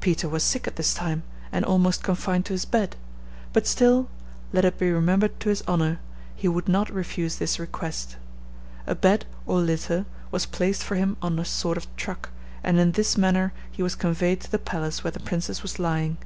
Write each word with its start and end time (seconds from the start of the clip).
Peter 0.00 0.28
was 0.28 0.42
sick 0.42 0.66
at 0.66 0.74
this 0.74 0.92
time, 0.92 1.22
and 1.52 1.64
almost 1.64 2.02
confined 2.02 2.44
to 2.44 2.52
his 2.52 2.64
bed; 2.64 2.96
but 3.52 3.64
still 3.64 4.08
let 4.52 4.64
it 4.64 4.76
be 4.76 4.90
remembered 4.90 5.38
to 5.38 5.50
his 5.50 5.62
honor 5.68 6.00
he 6.34 6.48
would 6.48 6.66
not 6.68 6.92
refuse 6.92 7.36
this 7.36 7.60
request. 7.60 8.16
A 8.88 8.96
bed, 8.96 9.24
or 9.46 9.60
litter, 9.60 10.04
was 10.32 10.46
placed 10.46 10.82
for 10.82 10.96
him 10.96 11.16
on 11.22 11.38
a 11.38 11.44
sort 11.44 11.76
of 11.76 11.86
truck, 11.94 12.30
and 12.64 12.80
in 12.80 12.90
this 12.90 13.16
manner 13.16 13.52
he 13.70 13.84
was 13.84 13.94
conveyed 13.94 14.40
to 14.40 14.50
the 14.50 14.58
palace 14.58 15.04
where 15.04 15.12
the 15.12 15.20
princess 15.20 15.62
was 15.62 15.78
lying. 15.78 16.18